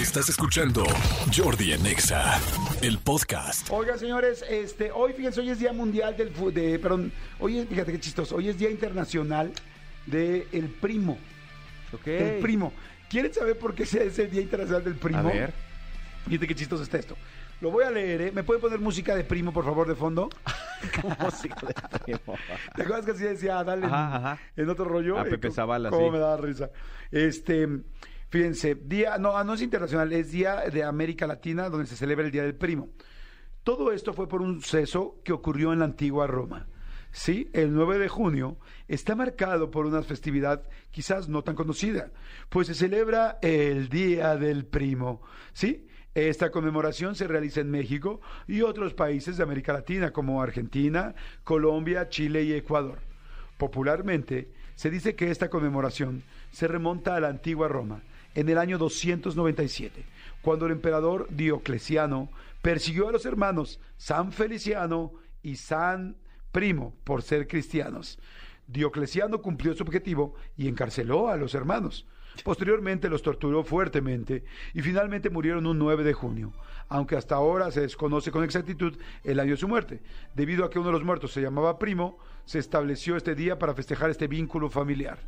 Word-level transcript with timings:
Estás 0.00 0.28
escuchando 0.28 0.84
Jordi 1.36 1.72
en 1.72 1.84
Exa, 1.86 2.38
el 2.82 2.98
podcast. 2.98 3.68
Oiga, 3.70 3.96
señores, 3.98 4.44
este, 4.48 4.90
hoy 4.92 5.12
fíjense, 5.12 5.40
hoy 5.40 5.50
es 5.50 5.58
Día 5.58 5.72
Mundial 5.72 6.16
del 6.16 6.30
fu- 6.30 6.50
de, 6.52 6.78
perdón, 6.78 7.12
hoy 7.40 7.58
es, 7.58 7.68
fíjate 7.68 7.92
qué 7.92 8.00
chistoso, 8.00 8.36
hoy 8.36 8.48
es 8.48 8.58
Día 8.58 8.70
Internacional 8.70 9.52
del 10.06 10.46
el 10.52 10.66
Primo. 10.68 11.18
Ok. 11.92 12.06
El 12.06 12.40
primo. 12.42 12.72
¿Quieren 13.08 13.32
saber 13.32 13.58
por 13.58 13.74
qué 13.74 13.84
es 13.84 13.94
el 13.94 14.30
Día 14.30 14.42
Internacional 14.42 14.84
del 14.84 14.94
Primo? 14.96 15.20
A 15.20 15.22
ver. 15.32 15.52
Fíjate 16.26 16.46
qué 16.46 16.54
chistoso 16.54 16.82
está 16.82 16.98
esto. 16.98 17.16
Lo 17.60 17.70
voy 17.72 17.84
a 17.84 17.90
leer, 17.90 18.20
¿eh? 18.20 18.32
¿Me 18.32 18.44
puede 18.44 18.60
poner 18.60 18.78
música 18.78 19.16
de 19.16 19.24
primo, 19.24 19.52
por 19.52 19.64
favor, 19.64 19.88
de 19.88 19.96
fondo? 19.96 20.30
Música 21.20 21.56
de 21.66 21.98
primo. 21.98 22.38
¿Te 22.76 22.82
acuerdas 22.82 23.04
que 23.04 23.10
así 23.12 23.24
decía 23.24 23.58
Adal 23.58 23.80
en, 23.80 23.86
Ajá, 23.86 24.16
ajá. 24.16 24.38
en 24.56 24.68
otro 24.70 24.84
rollo? 24.84 25.18
A 25.18 25.24
Pepe 25.24 25.48
Eh, 25.48 25.50
Zavala, 25.50 25.90
cómo 25.90 26.06
sí. 26.06 26.12
me 26.12 26.18
da 26.18 26.36
risa. 26.36 26.70
Este, 27.10 27.66
fíjense, 28.28 28.74
día, 28.74 29.18
no, 29.18 29.36
ah, 29.36 29.44
no 29.44 29.54
es 29.54 29.62
internacional, 29.62 30.12
es 30.12 30.30
Día 30.32 30.62
de 30.70 30.84
América 30.84 31.26
Latina, 31.26 31.68
donde 31.68 31.86
se 31.86 31.96
celebra 31.96 32.24
el 32.24 32.30
Día 32.32 32.42
del 32.42 32.54
Primo. 32.54 32.90
Todo 33.64 33.92
esto 33.92 34.12
fue 34.12 34.28
por 34.28 34.40
un 34.40 34.60
suceso 34.60 35.20
que 35.24 35.32
ocurrió 35.32 35.72
en 35.72 35.80
la 35.80 35.84
antigua 35.84 36.26
Roma. 36.26 36.66
Sí, 37.10 37.50
el 37.52 37.74
9 37.74 37.98
de 37.98 38.08
junio 38.08 38.58
está 38.86 39.14
marcado 39.14 39.70
por 39.70 39.86
una 39.86 40.02
festividad 40.02 40.68
quizás 40.90 41.28
no 41.28 41.42
tan 41.42 41.54
conocida, 41.54 42.10
pues 42.48 42.66
se 42.66 42.74
celebra 42.74 43.38
el 43.40 43.88
Día 43.88 44.36
del 44.36 44.66
Primo. 44.66 45.22
Sí, 45.52 45.86
esta 46.14 46.50
conmemoración 46.50 47.14
se 47.14 47.26
realiza 47.26 47.60
en 47.60 47.70
México 47.70 48.20
y 48.46 48.62
otros 48.62 48.94
países 48.94 49.36
de 49.36 49.42
América 49.42 49.72
Latina 49.72 50.12
como 50.12 50.42
Argentina, 50.42 51.14
Colombia, 51.44 52.08
Chile 52.08 52.42
y 52.44 52.52
Ecuador. 52.52 52.98
Popularmente 53.56 54.52
se 54.74 54.90
dice 54.90 55.14
que 55.14 55.30
esta 55.30 55.50
conmemoración 55.50 56.22
se 56.50 56.68
remonta 56.68 57.16
a 57.16 57.20
la 57.20 57.28
antigua 57.28 57.68
Roma 57.68 58.02
en 58.34 58.48
el 58.48 58.58
año 58.58 58.78
297, 58.78 60.04
cuando 60.42 60.66
el 60.66 60.72
emperador 60.72 61.28
Diocleciano 61.30 62.30
persiguió 62.62 63.08
a 63.08 63.12
los 63.12 63.26
hermanos 63.26 63.80
San 63.96 64.32
Feliciano 64.32 65.12
y 65.42 65.56
San 65.56 66.16
Primo 66.52 66.94
por 67.04 67.22
ser 67.22 67.46
cristianos. 67.46 68.18
Diocleciano 68.66 69.40
cumplió 69.40 69.74
su 69.74 69.82
objetivo 69.82 70.34
y 70.56 70.68
encarceló 70.68 71.28
a 71.28 71.36
los 71.36 71.54
hermanos. 71.54 72.06
Posteriormente 72.44 73.08
los 73.08 73.22
torturó 73.22 73.64
fuertemente 73.64 74.44
y 74.74 74.82
finalmente 74.82 75.30
murieron 75.30 75.66
un 75.66 75.78
9 75.78 76.04
de 76.04 76.12
junio, 76.12 76.52
aunque 76.88 77.16
hasta 77.16 77.34
ahora 77.34 77.70
se 77.70 77.80
desconoce 77.80 78.30
con 78.30 78.44
exactitud 78.44 78.96
el 79.24 79.40
año 79.40 79.52
de 79.52 79.56
su 79.56 79.68
muerte. 79.68 80.02
Debido 80.34 80.64
a 80.64 80.70
que 80.70 80.78
uno 80.78 80.88
de 80.88 80.92
los 80.92 81.04
muertos 81.04 81.32
se 81.32 81.40
llamaba 81.40 81.78
Primo, 81.78 82.18
se 82.44 82.58
estableció 82.58 83.16
este 83.16 83.34
día 83.34 83.58
para 83.58 83.74
festejar 83.74 84.10
este 84.10 84.28
vínculo 84.28 84.70
familiar. 84.70 85.18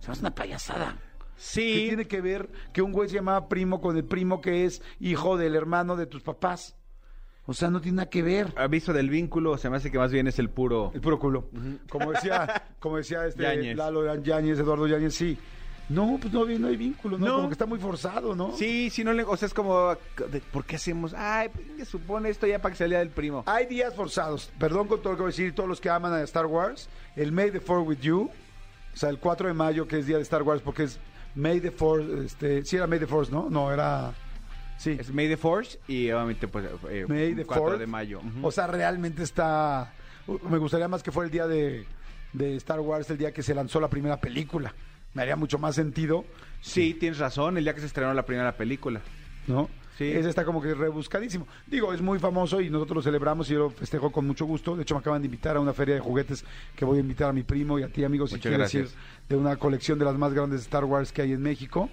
Es 0.00 0.20
una 0.20 0.34
payasada. 0.34 0.96
¿Qué 1.38 1.42
Sí. 1.44 1.84
tiene 1.88 2.06
que 2.06 2.20
ver 2.20 2.48
que 2.72 2.82
un 2.82 2.90
güey 2.92 3.08
se 3.08 3.14
llamaba 3.14 3.48
primo 3.48 3.80
con 3.80 3.96
el 3.96 4.04
primo 4.04 4.40
que 4.40 4.64
es 4.64 4.82
hijo 4.98 5.36
del 5.36 5.54
hermano 5.54 5.94
de 5.96 6.06
tus 6.06 6.22
papás? 6.22 6.74
O 7.46 7.54
sea, 7.54 7.70
no 7.70 7.80
tiene 7.80 7.96
nada 7.96 8.10
que 8.10 8.22
ver. 8.22 8.52
Aviso 8.56 8.92
del 8.92 9.08
vínculo, 9.08 9.56
se 9.56 9.70
me 9.70 9.76
hace 9.78 9.90
que 9.90 9.98
más 9.98 10.12
bien 10.12 10.26
es 10.26 10.38
el 10.38 10.50
puro. 10.50 10.90
El 10.94 11.00
puro 11.00 11.18
culo. 11.18 11.48
Como 11.88 12.12
decía, 12.12 12.64
como 12.80 12.96
decía 12.98 13.24
este 13.26 13.42
Yáñez. 13.44 13.76
Lalo 13.76 14.14
Yáñez, 14.22 14.58
Eduardo 14.58 14.86
Yáñez, 14.86 15.14
sí. 15.14 15.38
No, 15.88 16.18
pues 16.20 16.30
no, 16.34 16.44
hay- 16.44 16.58
no 16.58 16.66
hay 16.66 16.76
vínculo, 16.76 17.16
¿no? 17.16 17.26
No. 17.26 17.36
Como 17.36 17.48
que 17.48 17.52
está 17.54 17.64
muy 17.64 17.78
forzado, 17.78 18.34
¿no? 18.36 18.52
Sí, 18.52 18.90
sí, 18.90 19.02
no 19.04 19.14
le. 19.14 19.22
O 19.24 19.34
sea, 19.38 19.46
es 19.46 19.54
como. 19.54 19.96
¿Por 20.52 20.64
qué 20.66 20.76
hacemos? 20.76 21.14
Ay, 21.16 21.48
pues, 21.48 21.66
que 21.78 21.84
supone 21.86 22.28
esto 22.28 22.46
ya 22.46 22.60
para 22.60 22.74
que 22.74 22.84
día 22.86 22.98
del 22.98 23.08
primo. 23.08 23.42
Hay 23.46 23.64
días 23.64 23.94
forzados. 23.94 24.50
Perdón 24.58 24.86
con 24.86 25.00
todo 25.00 25.12
lo 25.12 25.16
que 25.16 25.22
voy 25.22 25.30
a 25.30 25.32
decir, 25.32 25.54
todos 25.54 25.66
los 25.70 25.80
que 25.80 25.88
aman 25.88 26.12
a 26.12 26.20
Star 26.24 26.44
Wars. 26.44 26.90
El 27.16 27.32
May 27.32 27.50
the 27.50 27.60
Fourth 27.60 27.88
with 27.88 28.00
You. 28.00 28.28
O 28.98 29.00
sea, 29.00 29.10
el 29.10 29.20
4 29.20 29.46
de 29.46 29.54
mayo, 29.54 29.86
que 29.86 30.00
es 30.00 30.06
día 30.08 30.16
de 30.16 30.24
Star 30.24 30.42
Wars, 30.42 30.60
porque 30.60 30.82
es 30.82 30.98
May 31.36 31.60
the 31.60 31.70
Fourth, 31.70 32.04
este, 32.24 32.64
sí 32.64 32.74
era 32.74 32.88
May 32.88 32.98
the 32.98 33.06
Fourth, 33.06 33.30
¿no? 33.30 33.48
No, 33.48 33.72
era... 33.72 34.12
Sí. 34.76 34.96
Es 34.98 35.12
May 35.14 35.28
the 35.28 35.36
Force 35.36 35.78
y 35.86 36.10
obviamente, 36.10 36.48
pues. 36.48 36.66
eh, 36.90 37.04
May 37.06 37.32
the 37.36 37.44
4 37.44 37.62
Fourth. 37.62 37.78
de 37.78 37.86
mayo. 37.86 38.20
O 38.42 38.50
sea, 38.50 38.66
realmente 38.66 39.22
está... 39.22 39.92
Me 40.50 40.58
gustaría 40.58 40.88
más 40.88 41.04
que 41.04 41.12
fuera 41.12 41.26
el 41.26 41.30
día 41.30 41.46
de, 41.46 41.86
de 42.32 42.56
Star 42.56 42.80
Wars, 42.80 43.08
el 43.10 43.18
día 43.18 43.32
que 43.32 43.44
se 43.44 43.54
lanzó 43.54 43.80
la 43.80 43.88
primera 43.88 44.16
película. 44.20 44.74
Me 45.14 45.22
haría 45.22 45.36
mucho 45.36 45.58
más 45.60 45.76
sentido, 45.76 46.24
sí, 46.60 46.92
tienes 46.94 47.20
razón, 47.20 47.56
el 47.56 47.62
día 47.62 47.74
que 47.74 47.80
se 47.80 47.86
estrenó 47.86 48.12
la 48.14 48.26
primera 48.26 48.56
película. 48.56 49.00
¿No? 49.48 49.68
Sí. 49.96 50.04
Ese 50.04 50.28
está 50.28 50.44
como 50.44 50.62
que 50.62 50.74
rebuscadísimo. 50.74 51.48
Digo, 51.66 51.92
es 51.92 52.00
muy 52.00 52.20
famoso 52.20 52.60
y 52.60 52.70
nosotros 52.70 52.96
lo 52.98 53.02
celebramos 53.02 53.50
y 53.50 53.54
yo 53.54 53.58
lo 53.58 53.70
festejo 53.70 54.12
con 54.12 54.24
mucho 54.28 54.46
gusto. 54.46 54.76
De 54.76 54.82
hecho, 54.82 54.94
me 54.94 55.00
acaban 55.00 55.20
de 55.20 55.26
invitar 55.26 55.56
a 55.56 55.60
una 55.60 55.72
feria 55.72 55.96
de 55.96 56.00
juguetes 56.00 56.44
que 56.76 56.84
voy 56.84 56.98
a 56.98 57.00
invitar 57.00 57.30
a 57.30 57.32
mi 57.32 57.42
primo 57.42 57.80
y 57.80 57.82
a 57.82 57.88
ti, 57.88 58.04
amigos, 58.04 58.30
si 58.30 58.36
Muchas 58.36 58.42
quieres 58.42 58.58
gracias. 58.58 58.82
decir, 58.84 58.98
de 59.28 59.36
una 59.36 59.56
colección 59.56 59.98
de 59.98 60.04
las 60.04 60.16
más 60.16 60.32
grandes 60.32 60.60
de 60.60 60.64
Star 60.64 60.84
Wars 60.84 61.10
que 61.10 61.22
hay 61.22 61.32
en 61.32 61.42
México. 61.42 61.90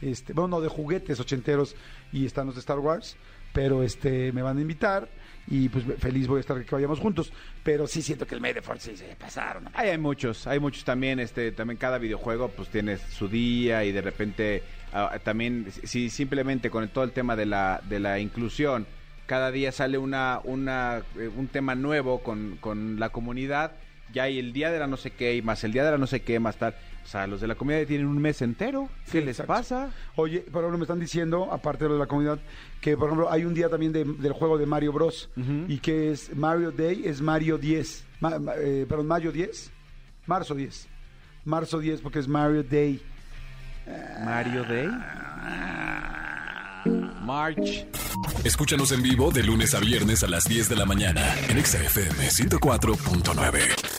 Este, 0.00 0.32
bueno, 0.32 0.46
no, 0.48 0.60
de 0.60 0.68
juguetes 0.68 1.18
ochenteros 1.18 1.74
y 2.12 2.26
están 2.26 2.46
los 2.46 2.54
de 2.54 2.60
Star 2.60 2.78
Wars, 2.78 3.16
pero 3.52 3.82
este 3.82 4.32
me 4.32 4.42
van 4.42 4.58
a 4.58 4.60
invitar 4.60 5.08
y 5.50 5.68
pues 5.68 5.84
feliz 5.98 6.26
voy 6.26 6.38
a 6.38 6.40
estar 6.40 6.62
que 6.64 6.74
vayamos 6.74 6.98
juntos. 6.98 7.32
Pero 7.62 7.86
sí 7.86 8.02
siento 8.02 8.26
que 8.26 8.34
el 8.34 8.62
Fourth 8.62 8.80
sí 8.80 8.96
se 8.96 9.16
pasaron. 9.16 9.68
Ay, 9.74 9.90
hay 9.90 9.98
muchos, 9.98 10.46
hay 10.46 10.60
muchos 10.60 10.84
también, 10.84 11.20
este, 11.20 11.52
también 11.52 11.78
cada 11.78 11.98
videojuego 11.98 12.48
pues 12.48 12.68
tiene 12.68 12.98
su 12.98 13.28
día 13.28 13.84
y 13.84 13.92
de 13.92 14.00
repente 14.00 14.62
ah, 14.92 15.18
también 15.22 15.66
si 15.84 16.10
simplemente 16.10 16.70
con 16.70 16.88
todo 16.88 17.04
el 17.04 17.12
tema 17.12 17.36
de 17.36 17.46
la, 17.46 17.80
de 17.88 18.00
la 18.00 18.18
inclusión, 18.18 18.86
cada 19.26 19.50
día 19.50 19.72
sale 19.72 19.98
una, 19.98 20.40
una, 20.44 21.02
eh, 21.18 21.28
un 21.28 21.48
tema 21.48 21.74
nuevo 21.74 22.22
con, 22.22 22.56
con 22.60 22.98
la 22.98 23.10
comunidad, 23.10 23.72
ya 24.12 24.24
hay 24.24 24.38
el 24.38 24.52
día 24.52 24.70
de 24.70 24.78
la 24.78 24.86
no 24.86 24.96
sé 24.96 25.10
qué 25.12 25.36
y 25.36 25.42
más 25.42 25.62
el 25.64 25.72
día 25.72 25.84
de 25.84 25.90
la 25.92 25.98
no 25.98 26.06
sé 26.06 26.20
qué 26.22 26.38
más 26.40 26.56
tal. 26.56 26.74
O 27.04 27.10
sea, 27.10 27.26
los 27.26 27.40
de 27.40 27.46
la 27.46 27.54
comunidad 27.54 27.86
tienen 27.86 28.06
un 28.06 28.18
mes 28.18 28.42
entero. 28.42 28.90
¿Qué 29.06 29.12
Sí, 29.12 29.18
les 29.20 29.28
exacto. 29.40 29.52
pasa? 29.54 29.90
Oye, 30.16 30.40
por 30.40 30.60
ejemplo, 30.62 30.76
me 30.78 30.84
están 30.84 31.00
diciendo, 31.00 31.48
aparte 31.50 31.84
de 31.84 31.88
lo 31.88 31.94
de 31.94 32.00
la 32.00 32.06
comunidad, 32.06 32.38
que 32.82 32.96
por 32.98 33.06
ejemplo 33.08 33.32
hay 33.32 33.44
un 33.46 33.54
día 33.54 33.70
también 33.70 33.92
de- 33.92 34.04
del 34.04 34.32
juego 34.34 34.58
de 34.58 34.66
Mario 34.66 34.92
Bros. 34.92 35.30
Y 35.68 35.78
que 35.78 36.10
es 36.10 36.36
Mario 36.36 36.70
Day, 36.70 37.02
es 37.06 37.20
Mario 37.22 37.56
10. 37.56 38.04
Ma- 38.20 38.38
ma- 38.38 38.52
eh, 38.58 38.84
perdón, 38.88 39.06
Mayo 39.06 39.32
10. 39.32 39.70
Marzo 40.26 40.54
10. 40.54 40.86
Marzo 41.46 41.78
10 41.78 42.02
porque 42.02 42.18
es 42.18 42.28
Mario 42.28 42.62
Day. 42.62 43.00
Mario 44.22 44.64
Day. 44.64 44.88
March. 47.22 47.86
Escúchanos 48.44 48.92
en 48.92 49.02
vivo 49.02 49.30
de 49.30 49.42
lunes 49.42 49.74
a 49.74 49.80
viernes 49.80 50.22
a 50.22 50.28
las 50.28 50.44
10 50.44 50.68
de 50.68 50.76
la 50.76 50.84
mañana 50.84 51.22
en 51.48 51.56
Exa 51.58 51.78
FM 51.82 52.28
104.9. 52.30 53.97